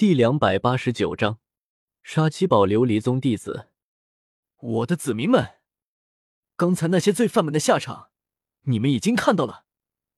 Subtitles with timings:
[0.00, 1.40] 第两百八十九章，
[2.02, 3.68] 杀七宝琉璃宗弟子。
[4.56, 5.58] 我的子民们，
[6.56, 8.08] 刚才那些罪犯们的下场，
[8.62, 9.66] 你们已经看到了。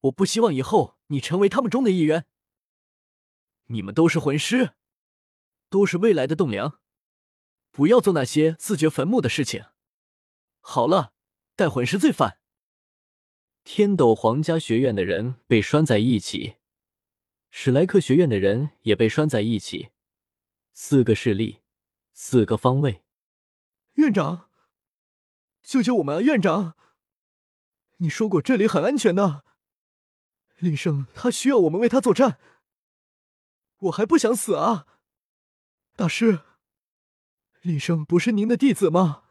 [0.00, 2.26] 我不希望以后你成为他们中的一员。
[3.68, 4.74] 你们都是魂师，
[5.70, 6.78] 都是未来的栋梁，
[7.70, 9.64] 不要做那些自掘坟墓的事情。
[10.60, 11.14] 好了，
[11.56, 12.40] 带魂师罪犯。
[13.64, 16.56] 天斗皇家学院的人被拴在一起。
[17.50, 19.90] 史莱克学院的人也被拴在一起，
[20.72, 21.60] 四个势力，
[22.12, 23.02] 四个方位。
[23.94, 24.48] 院长，
[25.62, 26.20] 救救我们啊！
[26.20, 26.76] 院长，
[27.96, 29.44] 你说过这里很安全的。
[30.58, 32.38] 李胜他需要我们为他作战，
[33.78, 34.86] 我还不想死啊！
[35.96, 36.40] 大师，
[37.62, 39.24] 李胜不是您的弟子吗？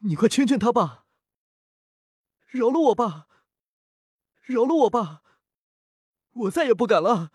[0.00, 1.06] 你快劝劝他吧，
[2.46, 3.28] 饶了我吧，
[4.42, 5.21] 饶了我吧！
[6.34, 7.30] 我再也不敢了，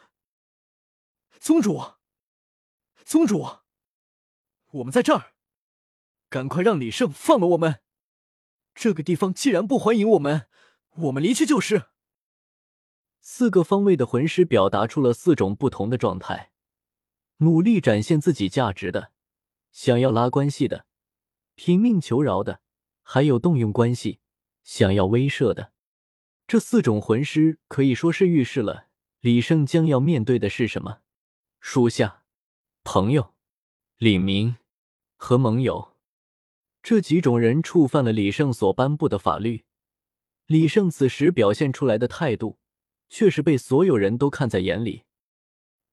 [1.39, 1.93] 宗主，
[3.05, 3.59] 宗主，
[4.71, 5.33] 我们在这儿，
[6.29, 7.81] 赶快让李胜放了我们。
[8.73, 10.47] 这个地方既然不欢迎我们，
[10.95, 11.89] 我们离去就是。
[13.21, 16.51] 四个方位的魂师表达出了四种不同的状态：
[17.37, 19.11] 努力展现自己价值的，
[19.71, 20.85] 想要拉关系的，
[21.55, 22.61] 拼命求饶的，
[23.03, 24.19] 还有动用关系
[24.63, 25.71] 想要威慑的。
[26.47, 28.86] 这四种魂师可以说是预示了。
[29.27, 31.01] 李胜将要面对的是什么？
[31.59, 32.23] 属下、
[32.85, 33.35] 朋友、
[33.97, 34.55] 李明
[35.17, 35.97] 和盟友
[36.81, 39.65] 这几种人触犯了李胜所颁布的法律。
[40.45, 42.57] 李胜此时表现出来的态度，
[43.09, 45.03] 却是被所有人都看在眼里。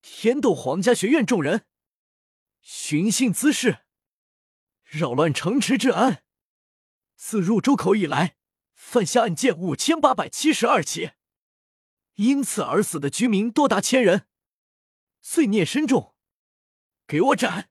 [0.01, 1.65] 天斗皇家学院众人
[2.61, 3.79] 寻衅滋事，
[4.85, 6.23] 扰乱城池治安。
[7.17, 8.37] 自入州口以来，
[8.75, 11.11] 犯下案件五千八百七十二起。
[12.17, 14.27] 因此而死的居民多达千人，
[15.21, 16.15] 罪孽深重，
[17.07, 17.71] 给我斩！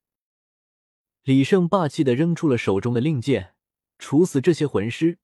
[1.23, 3.55] 李胜霸气的扔出了手中的令箭，
[3.97, 5.19] 处死这些魂师，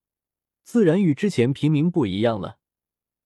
[0.63, 2.59] 自然与之前平民不一样了。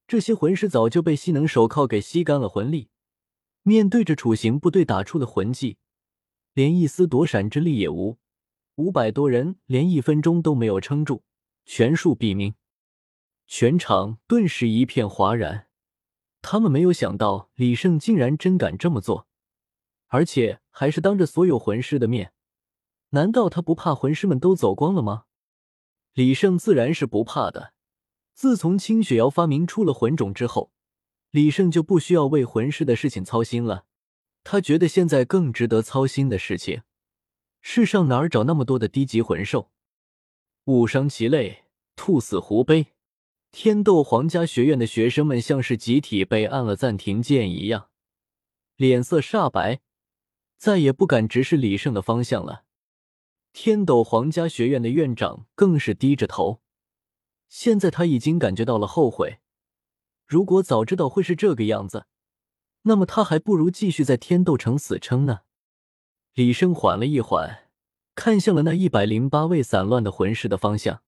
[0.08, 2.90] 这些魂师早就被吸能手铐给吸干了魂力，
[3.62, 5.78] 面对着处刑部队打出的魂技，
[6.54, 8.18] 连一丝躲闪之力也无。
[8.76, 11.24] 五百多人连一分钟都没有撑住，
[11.66, 12.56] 全数毙命。
[13.46, 15.68] 全场顿时一片哗然。
[16.44, 19.28] 他们没有想到李胜竟然真敢这么做，
[20.08, 22.34] 而且还是当着所有魂师的面。
[23.12, 25.24] 难道他不怕魂师们都走光了吗？
[26.14, 27.74] 李胜自然是不怕的。
[28.34, 30.72] 自从青雪瑶发明出了魂种之后，
[31.32, 33.86] 李胜就不需要为魂师的事情操心了。
[34.44, 36.82] 他觉得现在更值得操心的事情，
[37.62, 39.72] 世上哪儿找那么多的低级魂兽？
[40.66, 41.64] 误伤其类，
[41.96, 42.93] 兔死狐悲。
[43.54, 47.92] 天斗皇家学院的学生们像是集体被按了暂停键一样，
[48.76, 49.80] 脸色煞白，
[50.58, 52.64] 再也不敢直视李胜的方向了。
[53.54, 56.62] 天斗皇家学院的院长更是低着头，
[57.48, 59.38] 现在他已经感觉到了后悔。
[60.26, 62.08] 如果早知道会是这个样子，
[62.82, 65.42] 那么他还不如继续在天斗城死撑呢。
[66.34, 67.70] 李胜缓了一缓，
[68.16, 71.04] 看向了那一百零八位散乱的魂师的方向：“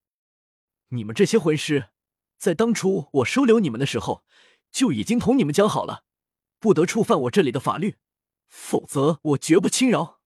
[0.89, 1.87] 你们这些魂师。”
[2.37, 4.25] 在当初我收留你们的时候，
[4.71, 6.03] 就已经同你们讲好了，
[6.59, 7.97] 不得触犯我这里的法律，
[8.47, 10.21] 否则我绝不轻饶。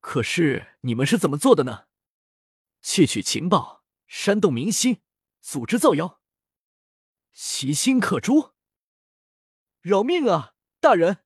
[0.00, 1.86] 可是你们是怎么做的呢？
[2.82, 5.00] 窃取情报，煽动民心，
[5.40, 6.20] 组织造谣，
[7.32, 8.52] 其心可诛。
[9.80, 11.24] 饶命啊，大人！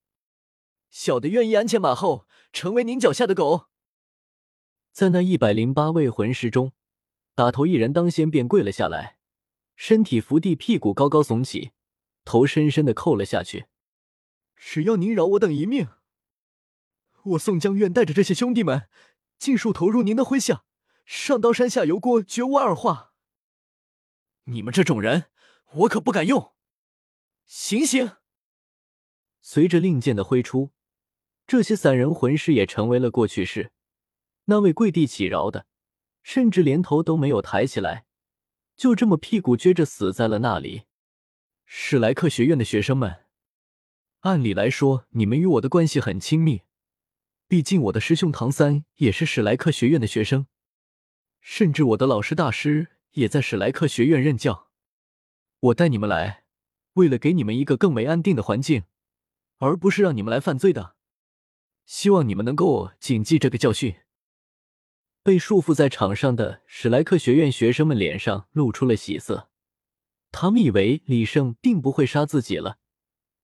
[0.90, 3.66] 小的愿意鞍前马后，成为您脚下的狗。
[4.92, 6.72] 在那一百零八位魂师中，
[7.34, 9.17] 打头一人当先便跪了下来。
[9.80, 11.70] 身体伏地，屁股高高耸起，
[12.24, 13.66] 头深深的扣了下去。
[14.56, 15.86] 只要您饶我等一命，
[17.22, 18.88] 我宋江愿带着这些兄弟们，
[19.38, 20.64] 尽数投入您的麾下，
[21.04, 23.12] 上刀山下油锅，绝无二话。
[24.46, 25.26] 你们这种人，
[25.74, 26.54] 我可不敢用。
[27.46, 28.16] 醒醒！
[29.40, 30.72] 随着令箭的挥出，
[31.46, 33.70] 这些散人魂师也成为了过去式。
[34.46, 35.68] 那位跪地乞饶的，
[36.24, 38.06] 甚至连头都没有抬起来。
[38.78, 40.84] 就这么屁股撅着死在了那里。
[41.66, 43.24] 史莱克学院的学生们，
[44.20, 46.62] 按理来说，你们与我的关系很亲密，
[47.48, 50.46] 毕竟我的师兄唐三也是史莱克学院的学生，
[51.40, 54.68] 甚至我的老师大师也在史莱克学院任教。
[55.58, 56.44] 我带你们来，
[56.92, 58.84] 为了给你们一个更为安定的环境，
[59.58, 60.94] 而不是让你们来犯罪的。
[61.84, 63.96] 希望你们能够谨记这个教训。
[65.22, 69.50] 被束缚在场上的史莱克学院学生们脸上露出了喜色，
[70.30, 72.78] 他们以为李胜并不会杀自己了，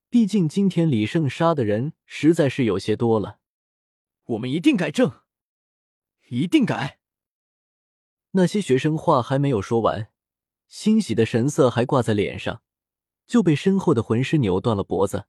[0.09, 3.38] 毕竟今天李胜杀的人实在是有些多了。
[4.25, 5.12] 我们一定改正，
[6.29, 7.00] 一定改。
[8.31, 10.09] 那些学生话还没有说完，
[10.67, 12.62] 欣喜的神色还挂在脸上，
[13.27, 15.27] 就被身后的魂师扭断了脖子。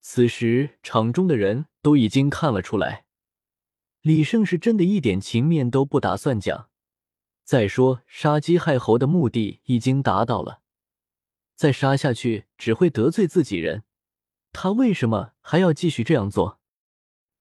[0.00, 3.05] 此时场中的人都已经看了出来，
[4.06, 6.68] 李胜是真的一点情面都不打算讲。
[7.42, 10.60] 再说杀鸡害猴的目的已经达到了，
[11.56, 13.82] 再杀下去只会得罪自己人，
[14.52, 16.60] 他为什么还要继续这样做？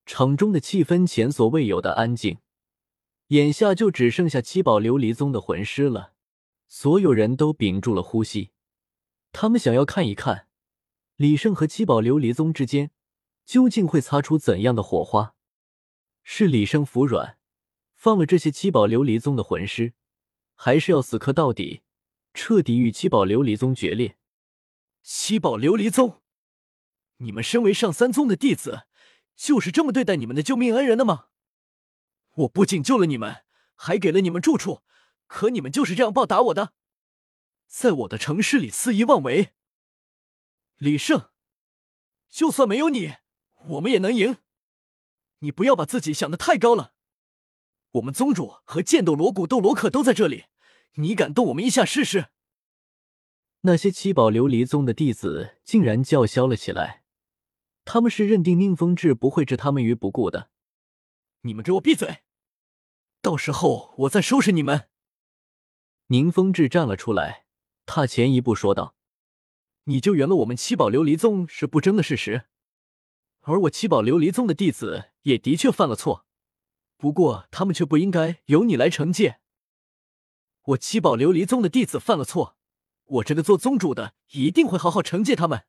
[0.07, 2.39] 场中的气氛前所未有的安静，
[3.27, 6.13] 眼下就只剩下七宝琉璃宗的魂师了。
[6.67, 8.49] 所有人都屏住了呼吸，
[9.31, 10.47] 他们想要看一看
[11.15, 12.89] 李胜和七宝琉璃宗之间
[13.45, 15.34] 究竟会擦出怎样的火花。
[16.27, 17.37] 是李胜服软。
[17.93, 19.93] 放了这些七宝琉璃宗的魂师，
[20.55, 21.83] 还是要死磕到底，
[22.33, 24.17] 彻底与七宝琉璃宗决裂。
[25.01, 26.21] 七宝琉璃宗，
[27.17, 28.87] 你们身为上三宗的弟子，
[29.35, 31.27] 就是这么对待你们的救命恩人的吗？
[32.33, 33.45] 我不仅救了你们，
[33.75, 34.81] 还给了你们住处，
[35.27, 36.73] 可你们就是这样报答我的，
[37.67, 39.53] 在我的城市里肆意妄为。
[40.77, 41.29] 李胜，
[42.29, 43.15] 就算没有你，
[43.67, 44.37] 我们也能赢。
[45.39, 46.93] 你不要把自己想的太高了。
[47.91, 50.45] 我们宗主和剑斗罗、古斗罗可都在这里，
[50.95, 52.27] 你敢动我们一下试试？
[53.61, 57.03] 那些七宝琉璃宗的弟子竟然叫嚣了起来，
[57.83, 60.49] 他们是认定宁风致不会置他们于不顾的。
[61.41, 62.23] 你们给我闭嘴！
[63.21, 64.89] 到时候我再收拾你们。
[66.07, 67.45] 宁风致站了出来，
[67.85, 68.95] 踏前一步说道
[69.85, 72.45] ：“你救援了我们七宝琉璃宗是不争的事实，
[73.47, 76.25] 而我七宝琉璃宗的弟子也的确犯了错。”
[76.97, 79.39] 不过，他们却不应该由你来惩戒。
[80.67, 82.57] 我七宝琉璃宗的弟子犯了错，
[83.03, 85.65] 我这个做宗主的一定会好好惩戒他们，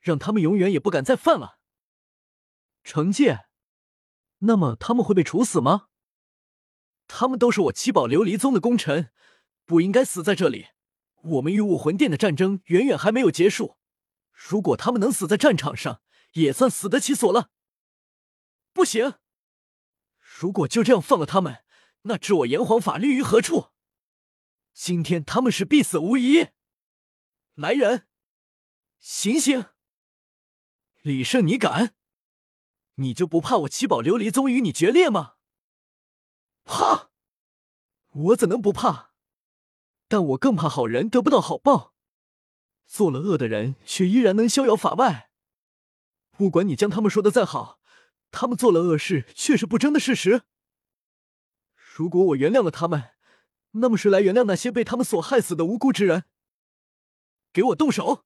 [0.00, 1.58] 让他们永远也不敢再犯了。
[2.84, 3.46] 惩戒？
[4.40, 5.88] 那么他们会被处死吗？
[7.08, 9.10] 他们都是我七宝琉璃宗的功臣，
[9.64, 10.66] 不应该死在这里。
[11.22, 13.78] 我们与武魂殿的战争远远还没有结束，
[14.30, 16.02] 如果他们能死在战场上，
[16.36, 17.50] 也算死得其所了。
[18.72, 19.14] 不行。
[20.18, 21.64] 如果就这样放了他们，
[22.02, 23.70] 那置我炎黄法律于何处？
[24.72, 26.48] 今天他们是必死无疑。
[27.54, 28.06] 来人，
[28.98, 29.66] 醒醒！
[31.00, 31.94] 李胜，你敢？
[32.96, 35.36] 你就不怕我七宝琉璃宗与你决裂吗？
[36.64, 37.10] 怕？
[38.10, 39.12] 我怎能不怕？
[40.08, 41.94] 但我更怕好人得不到好报，
[42.86, 45.25] 做了恶的人却依然能逍遥法外。
[46.36, 47.80] 不管你将他们说的再好。
[48.30, 50.42] 他们做了恶事，却是不争的事实。
[51.74, 53.10] 如果我原谅了他们，
[53.70, 56.24] 那么谁来原谅那些被他们所害死的无辜之人？
[57.52, 58.24] 给我动手！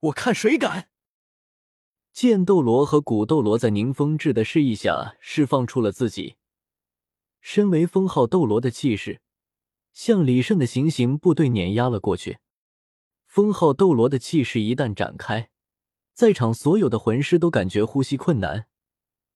[0.00, 0.88] 我看谁敢！
[2.12, 6.36] 剑斗罗和古斗罗在宁风致的示意下，释放出了自己
[7.40, 9.20] 身为封号斗罗的气势，
[9.92, 12.38] 向李胜的行刑部队碾压了过去。
[13.26, 15.50] 封号斗罗的气势一旦展开。
[16.18, 18.66] 在场所有的魂师都感觉呼吸困难，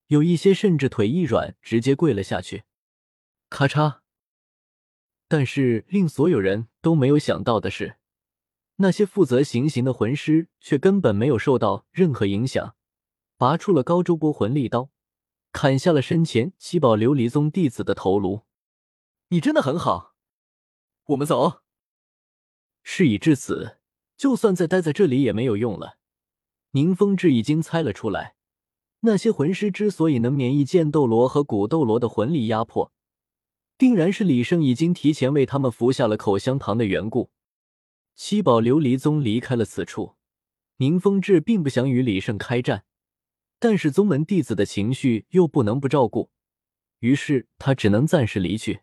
[0.09, 2.65] 有一些甚至腿一软，直接跪了下去。
[3.49, 4.01] 咔嚓！
[5.29, 7.99] 但是令所有人都没有想到的是，
[8.79, 12.75] 那些负责行刑的魂师却根本没有受到任何影响，
[13.37, 14.91] 拔出了高周波魂力刀，
[15.53, 18.43] 砍下了身前七宝琉璃宗弟子的头颅。
[19.29, 20.17] 你真的很好，
[21.05, 21.63] 我们走。
[22.83, 23.79] 事已至此，
[24.17, 26.01] 就算再待在这里也没有用了。
[26.73, 28.35] 宁风致已经猜了出来，
[29.01, 32.91] 那些魂师之所以能免疫剑斗罗和古斗罗的魂力压迫，
[33.77, 37.31] 定然是李胜已经提前为他们服下了口香糖的缘故。
[38.15, 40.15] 七宝琉璃宗离开了此处，
[40.79, 42.85] 宁风致并不想与李胜开战，
[43.59, 46.31] 但是宗门弟子的情绪又不能不照顾，
[47.01, 48.81] 于是他只能暂时离去。